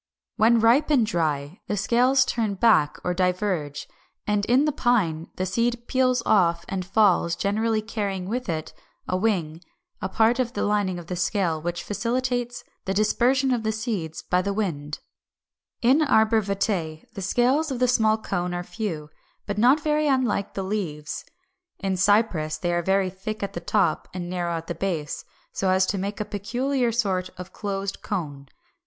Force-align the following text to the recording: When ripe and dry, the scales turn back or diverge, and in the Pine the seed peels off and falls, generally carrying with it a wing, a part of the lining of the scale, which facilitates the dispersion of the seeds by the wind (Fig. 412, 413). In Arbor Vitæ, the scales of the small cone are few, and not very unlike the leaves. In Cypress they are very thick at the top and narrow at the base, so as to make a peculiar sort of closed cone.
When 0.35 0.59
ripe 0.59 0.89
and 0.89 1.05
dry, 1.05 1.61
the 1.67 1.77
scales 1.77 2.25
turn 2.25 2.55
back 2.55 2.97
or 3.03 3.13
diverge, 3.13 3.87
and 4.25 4.45
in 4.47 4.65
the 4.65 4.71
Pine 4.71 5.27
the 5.35 5.45
seed 5.45 5.85
peels 5.87 6.23
off 6.25 6.65
and 6.67 6.83
falls, 6.83 7.35
generally 7.35 7.83
carrying 7.83 8.27
with 8.27 8.49
it 8.49 8.73
a 9.07 9.15
wing, 9.15 9.61
a 10.01 10.09
part 10.09 10.39
of 10.39 10.53
the 10.53 10.65
lining 10.65 10.97
of 10.97 11.05
the 11.05 11.15
scale, 11.15 11.61
which 11.61 11.83
facilitates 11.83 12.63
the 12.85 12.95
dispersion 12.95 13.51
of 13.51 13.61
the 13.61 13.71
seeds 13.71 14.23
by 14.23 14.41
the 14.41 14.53
wind 14.53 14.97
(Fig. 15.83 15.99
412, 15.99 16.47
413). 16.61 16.77
In 16.79 16.91
Arbor 17.05 17.07
Vitæ, 17.07 17.13
the 17.13 17.21
scales 17.21 17.69
of 17.69 17.77
the 17.77 17.87
small 17.87 18.17
cone 18.17 18.55
are 18.55 18.63
few, 18.63 19.11
and 19.47 19.57
not 19.59 19.81
very 19.81 20.07
unlike 20.07 20.55
the 20.55 20.63
leaves. 20.63 21.25
In 21.77 21.95
Cypress 21.95 22.57
they 22.57 22.73
are 22.73 22.81
very 22.81 23.11
thick 23.11 23.43
at 23.43 23.53
the 23.53 23.59
top 23.59 24.07
and 24.15 24.27
narrow 24.31 24.55
at 24.57 24.65
the 24.65 24.73
base, 24.73 25.23
so 25.51 25.69
as 25.69 25.85
to 25.85 25.99
make 25.99 26.19
a 26.19 26.25
peculiar 26.25 26.91
sort 26.91 27.29
of 27.37 27.53
closed 27.53 28.01
cone. 28.01 28.47